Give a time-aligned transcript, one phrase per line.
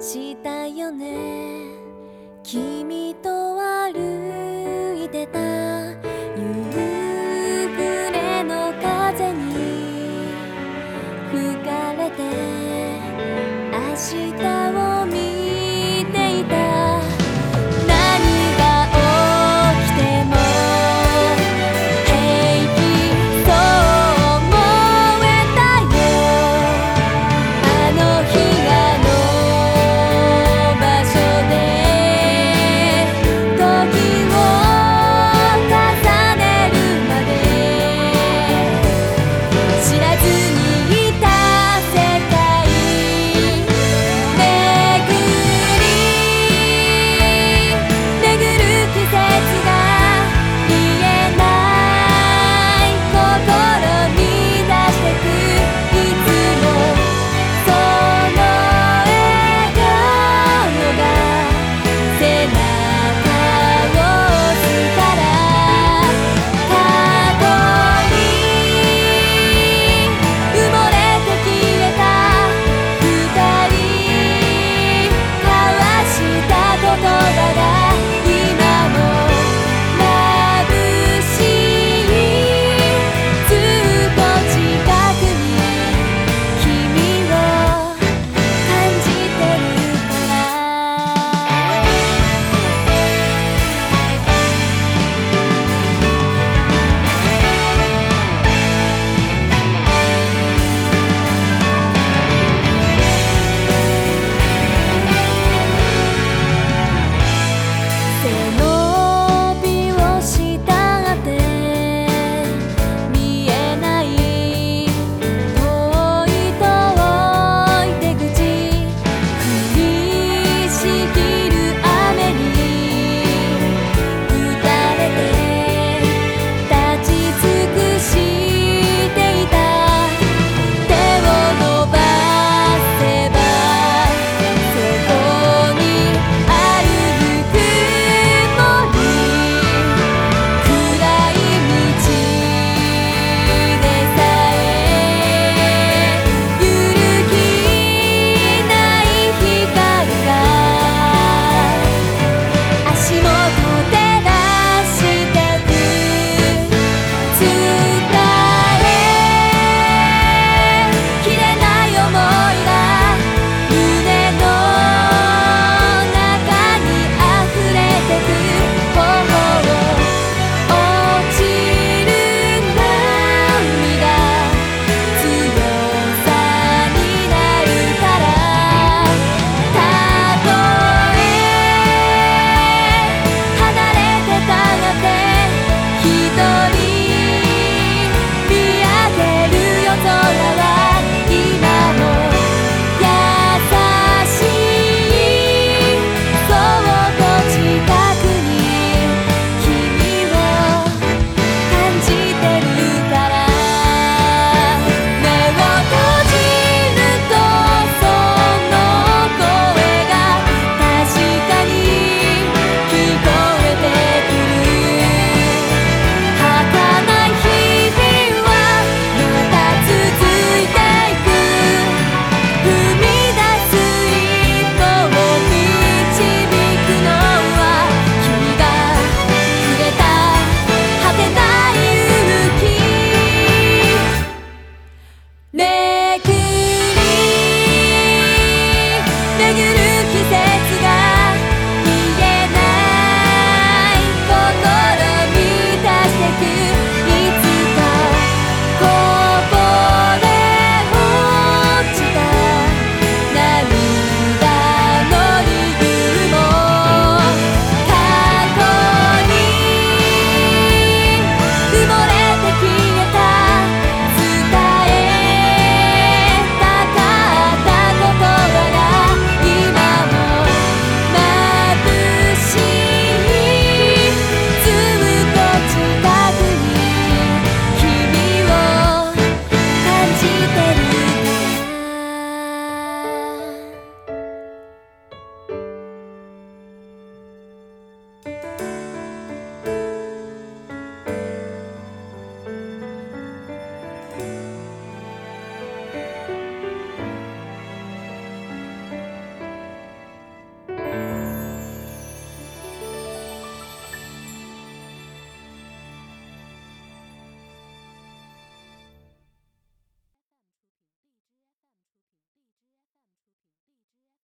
[0.00, 1.66] したよね。
[2.42, 3.28] 君と
[3.60, 5.38] 歩いてた